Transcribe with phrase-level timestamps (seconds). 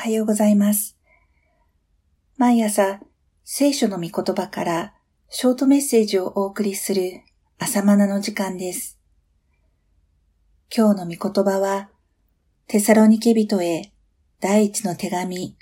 [0.00, 0.96] はようございます。
[2.38, 3.00] 毎朝、
[3.44, 4.94] 聖書の御言葉から
[5.28, 7.20] ショートメッセージをお送りする
[7.58, 8.98] 朝マナの時間です。
[10.74, 11.90] 今日の御言葉は、
[12.66, 13.92] テサロニケ人へ
[14.40, 15.58] 第一の手紙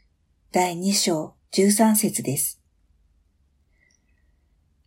[0.53, 2.61] 第2章13節です。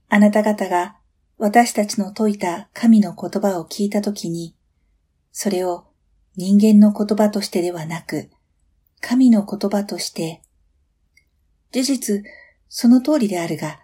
[0.08, 0.96] あなた方が
[1.38, 4.56] 私たちの説いた神の言葉を聞いたときに、
[5.34, 5.88] それを
[6.38, 8.30] 人間の言葉としてではなく、
[9.02, 10.42] 神の言葉として、
[11.72, 12.24] 事実、
[12.70, 13.82] その通りであるが、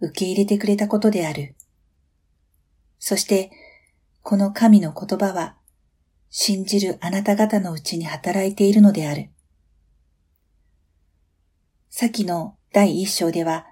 [0.00, 1.54] 受け入れてくれたことである。
[2.98, 3.52] そして、
[4.22, 5.56] この神の言葉は、
[6.30, 9.30] 信じるあなた方のうちに働いているのである。
[11.90, 13.66] 先の第一章では、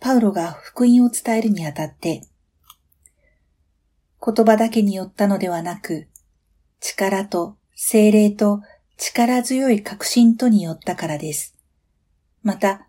[0.00, 2.22] パウロが福音を伝えるにあたって、
[4.24, 6.08] 言葉だけによったのではなく、
[6.80, 8.62] 力と精霊と
[9.02, 11.56] 力強い確信とによったからです。
[12.42, 12.86] また、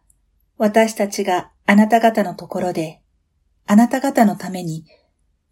[0.58, 3.02] 私たちがあなた方のところで、
[3.66, 4.84] あなた方のために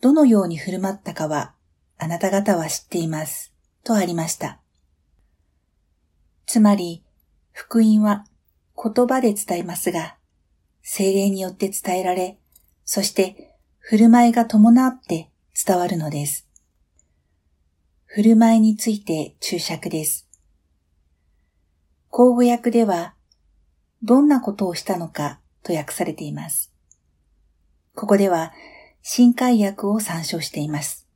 [0.01, 1.53] どのように振る舞ったかは、
[1.97, 3.53] あなた方は知っています。
[3.85, 4.59] とありました。
[6.45, 7.05] つまり、
[7.53, 8.25] 福音は
[8.75, 10.17] 言葉で伝えますが、
[10.81, 12.37] 精霊によって伝えられ、
[12.83, 15.31] そして振る舞いが伴って
[15.65, 16.49] 伝わるのです。
[18.07, 20.28] 振る舞いについて注釈です。
[22.09, 23.13] 口語訳では、
[24.01, 26.73] どんなことをしたのかと訳されています。
[27.95, 28.51] ここでは、
[29.01, 31.07] 新海訳を参照しています。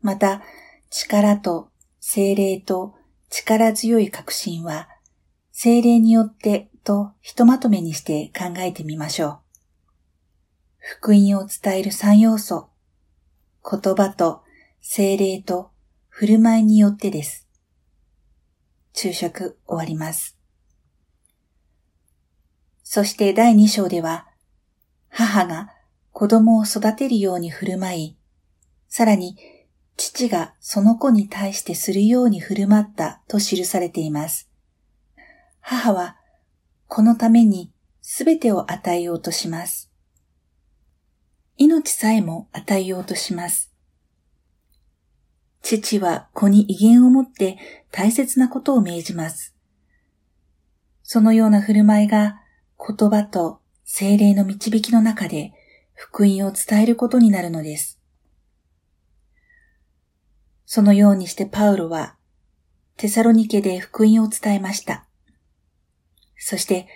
[0.00, 0.42] また、
[0.90, 2.94] 力と精霊と
[3.28, 4.88] 力強い確信は、
[5.52, 9.38] 精霊によってとひとまとめにして考えてみましょう。
[10.78, 12.70] 福音を伝える三要素、
[13.68, 14.42] 言葉と
[14.80, 15.70] 精霊と
[16.08, 17.49] 振る舞いによってです。
[18.92, 20.36] 昼食終わります。
[22.82, 24.26] そして第2章では、
[25.08, 25.70] 母が
[26.12, 28.16] 子供を育てるように振る舞い、
[28.88, 29.36] さらに
[29.96, 34.50] 父がその子に対してするように振る舞ったと記されています。
[35.60, 36.16] 母は
[36.88, 37.70] このために
[38.00, 39.90] すべてを与えようとします。
[41.56, 43.69] 命さえも与えようとします。
[45.78, 47.58] 父は子に威厳を持って
[47.92, 49.54] 大切なことを命じます。
[51.04, 52.40] そのような振る舞いが
[52.78, 55.52] 言葉と精霊の導きの中で
[55.94, 58.00] 福音を伝えることになるのです。
[60.66, 62.16] そのようにしてパウロは
[62.96, 65.06] テサロニケで福音を伝えました。
[66.36, 66.88] そして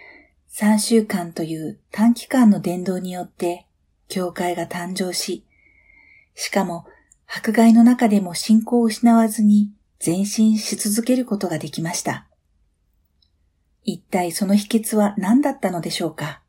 [0.53, 3.67] 3週間という短期間の伝道によって
[4.09, 5.45] 教会が誕生し、
[6.35, 6.87] しかも
[7.27, 9.73] 迫害の中でも信仰を失わずに
[10.05, 12.27] 前進し続けることができました。
[13.83, 16.43] 一体その秘訣は何だったのでしょうか？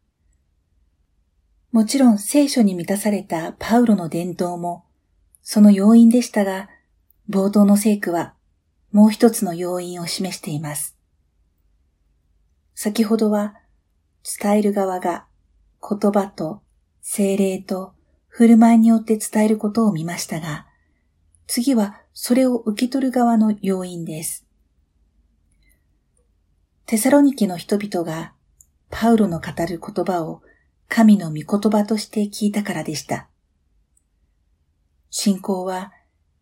[1.72, 4.86] もちろん聖書に満たされたパウロの伝統も
[5.42, 6.70] その要因でしたが、
[7.30, 8.34] 冒頭の聖句は
[8.92, 10.96] もう一つの要因を示しています。
[12.76, 13.56] 先ほどは
[14.40, 15.26] 伝える側が
[15.82, 16.62] 言葉と
[17.02, 17.95] 精霊と
[18.38, 20.66] 振る舞いによって伝えることを見ましたが、
[21.48, 24.46] 次はそれを受け取る側の要因です。
[26.86, 28.34] テサロニケの人々が
[28.90, 30.42] パウロの語る言葉を
[30.90, 33.30] 神の御言葉として聞いたからでした。
[35.10, 35.94] 信仰は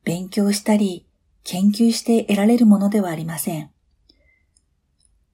[0.03, 1.05] 勉強したり
[1.43, 3.69] 研究して得られるものではありません。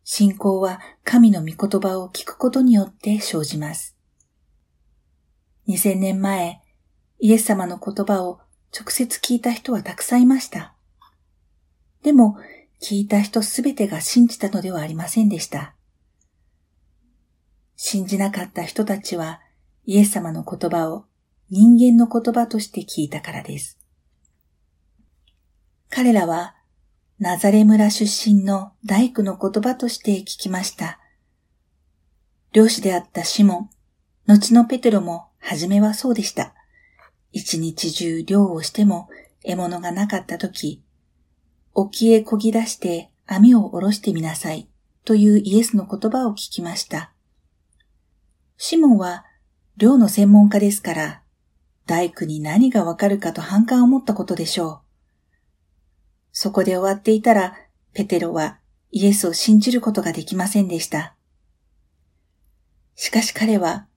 [0.04, 3.96] 信仰は神の御言葉を聞くことによって生じます。
[5.70, 6.60] 2000年前、
[7.20, 8.40] イエス様の言葉を
[8.76, 10.74] 直接聞いた人はたくさんいました。
[12.02, 12.40] でも、
[12.82, 15.76] 聞いた人すべてが信じたのではありませんでした。
[17.76, 19.42] 信じなかった人たちは、
[19.86, 21.06] イエス様の言葉を
[21.52, 23.78] 人間の言葉として聞いたからです。
[25.92, 26.56] 彼らは、
[27.20, 31.00] ナザレ村出身の大工の言葉として聞きました。
[32.54, 33.70] 漁師であったシモン、
[34.26, 36.54] 後のペテロもはじめはそうでした。
[37.32, 39.10] 一日中漁をしても
[39.44, 40.84] 獲物がなかったとき、
[41.74, 44.68] 沖へ漕ぎ出して網を下ろしてみなさい
[45.06, 47.12] というイエスの言葉を聞きました。
[48.58, 49.26] シモンは
[49.78, 51.22] 漁の専門家ですから、
[51.86, 54.80] 大工に何がわかるかと反感を持ったことでしょう。
[56.32, 57.56] そこで終わっていたら、
[57.94, 58.60] ペテロは
[58.92, 61.16] イエスを信じることができませんでした。
[62.96, 63.88] しかし彼は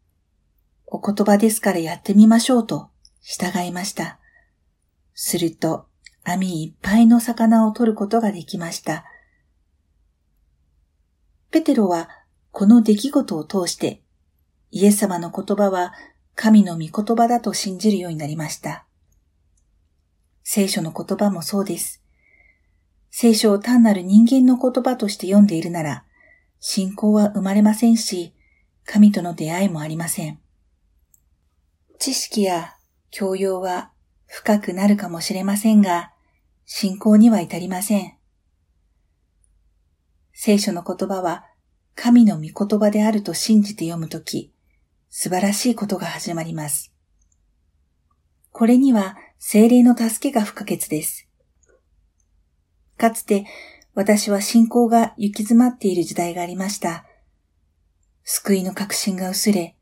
[0.95, 2.91] お言葉ですからやってみましょうと
[3.23, 4.19] 従いました。
[5.15, 5.87] すると、
[6.23, 9.07] 網いっぱいの魚を取ることができました。
[11.51, 12.11] ペテロは
[12.51, 14.03] この出来事を通して、
[14.71, 15.95] イエス様の言葉は
[16.35, 18.85] 神の御言葉だと信じるようになりました。
[20.43, 22.03] 聖書の言葉もそうです。
[23.11, 26.05] 聖書を単なる人間の言葉として読んでいるなら、
[26.61, 28.35] 信仰は生まれませんし、
[28.85, 30.42] 神との出会いもありません。
[32.03, 32.75] 知識や
[33.13, 33.93] 教養は
[34.27, 36.11] 深くなるかもしれませんが、
[36.67, 38.15] 信仰には至りません。
[40.33, 41.45] 聖書の言葉は
[41.95, 44.53] 神の御言葉であると信じて読むとき、
[45.11, 46.93] 素晴らしいことが始まります。
[48.51, 51.29] これには精霊の助けが不可欠です。
[52.99, 53.47] かつて
[53.95, 57.05] 私は信仰が行き詰まっている時代がありました。
[58.25, 59.77] 救いの確信が薄れ、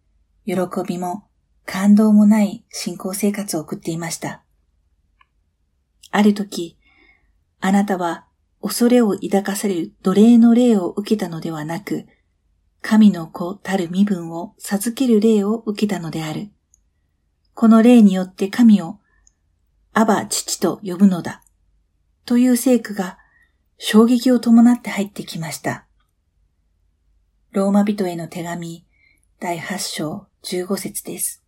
[0.44, 0.56] 喜
[0.86, 1.29] びも
[1.72, 4.42] 感動もない信仰生活を送っていました。
[6.10, 6.76] ある時、
[7.60, 8.26] あなたは
[8.60, 12.08] 恐れを抱かされる奴隷の霊を受けたのではなく、
[12.82, 16.50] 神の子たる身分を授ける霊を受けたのである。
[17.54, 18.98] この霊によって神を、
[19.92, 21.44] アバ父と呼ぶのだ。
[22.26, 23.16] という聖句が
[23.78, 25.86] 衝撃を伴って入ってきました。
[27.52, 28.84] ローマ人への手紙
[29.38, 31.44] 第8章15節です。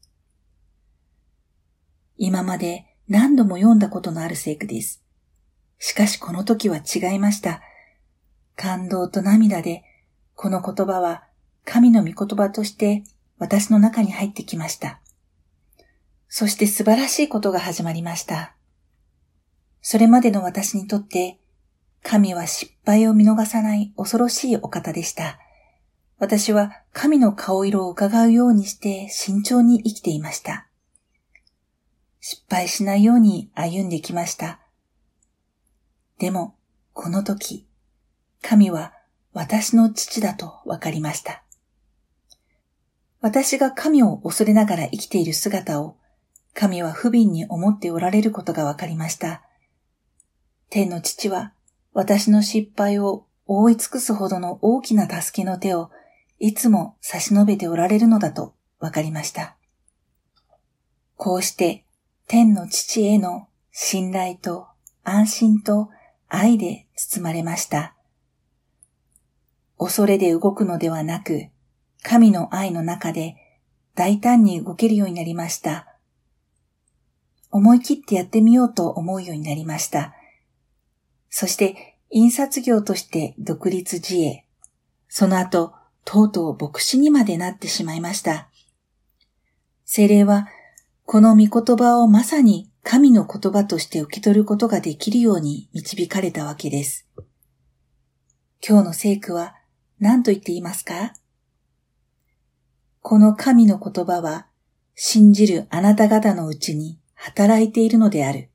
[2.25, 5.03] 今まで何度も読んだことのある聖句です。
[5.81, 7.61] しかしこの時は違いました。
[8.55, 9.83] 感動と涙で、
[10.37, 11.25] この言葉は
[11.65, 13.03] 神の御言葉として
[13.39, 15.01] 私の中に入ってきました。
[16.29, 18.55] そして素晴らしいことが始まりました。
[19.81, 21.41] それまでの私にとって、
[22.05, 25.41] 神は失敗を見逃さない恐ろしいお方でした。
[26.21, 30.69] 私は神の顔色を伺うようにして慎重に生きていました。
[32.25, 34.61] 失敗しないように歩んできました。
[36.21, 36.55] でも、
[36.93, 37.67] この時、
[38.41, 38.93] 神は
[39.33, 41.43] 私の父だと分かりました。
[43.21, 45.97] 私が神を恐れながら生きている姿を、
[46.55, 49.43] 神は不憫に思っておられることが分かりました。
[50.71, 51.53] 天の父は、
[51.93, 55.91] 私の失敗を覆い尽くすほどの大きな助けの手を、
[56.39, 59.57] いつも差し伸べておられるのだと分かりました。
[61.17, 61.85] こうして、
[62.33, 64.67] 天の父への信頼と
[65.05, 65.91] 安心と
[66.31, 67.95] 愛で包まれました。
[69.79, 71.49] 恐れで動くのではなく、
[72.03, 73.37] 神の愛の中で
[73.95, 75.99] 大胆に動けるようになりました。
[77.51, 80.15] 思い切ってやってみようと思うようになりました。
[81.29, 84.47] そして、印刷業として独立自営。
[85.07, 85.75] その後、
[86.07, 88.49] とうとう牧師にまでなってしまいました。
[89.85, 90.49] 精霊は、
[91.13, 97.07] この御言葉をまさに神の言葉として受け取ることができるように導かれたわけです。
[98.67, 99.55] 今日の聖句は
[100.01, 101.13] 何と言っていますか？
[103.03, 104.47] この神の言葉は
[104.95, 108.49] 信じるあなた方のうちに働いているのである。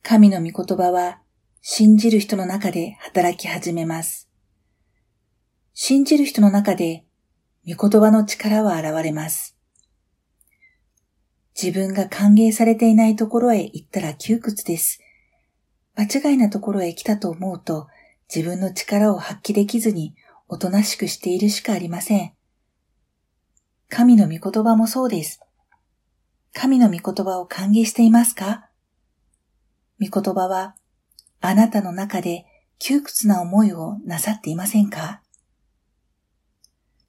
[0.00, 1.18] 神の御言葉は
[1.60, 4.30] 信じる人の中で働き始めます。
[5.74, 7.04] 信じる人の中で
[7.66, 9.54] 御言葉の力は現れます。
[11.60, 15.00] 自分が歓迎されていないところへ行ったら窮屈です。
[15.94, 17.88] 間違いなところへ来たと思うと
[18.34, 20.14] 自分の力を発揮できずに
[20.48, 22.32] おとなしくしているしかありません。
[23.88, 25.40] 神の御言葉もそうです。
[26.52, 28.68] 神の御言葉を歓迎していますか？
[30.00, 30.74] 御言葉は
[31.40, 32.44] あなたの中で
[32.78, 35.22] 窮屈な思いをなさっていませんか？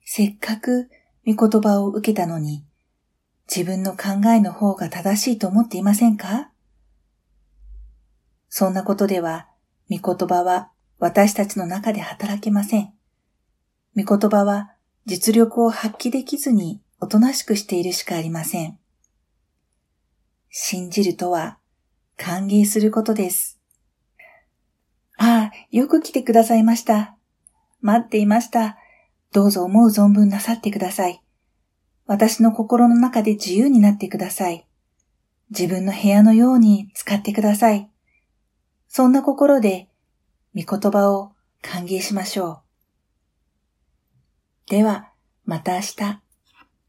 [0.06, 0.90] せっかく
[1.26, 2.64] 御言葉を受けたのに
[3.50, 6.52] 自分の考えの方が正しいと思っていませんか？
[8.50, 9.48] そんなことでは、
[9.90, 12.94] 御言葉は私たちの中で働けません。
[13.96, 14.72] 御言葉は
[15.06, 18.78] 実力を発揮できずにおとなしくしているしかありません。
[20.50, 21.58] 信じるとは
[22.18, 23.60] 歓迎することです。
[25.18, 27.16] ああ、よく来てくださいました。
[27.82, 28.78] 待っていました。
[29.32, 31.22] どうぞ思う存分なさってください。
[32.08, 34.66] 私の心の中で自由になってください。
[35.50, 37.90] 自分の部屋のように使ってください。
[38.88, 39.90] そんな心で、
[40.56, 42.64] 御言葉を歓迎しましょ
[44.68, 44.72] う。
[44.72, 45.12] では、
[45.46, 46.27] また明日。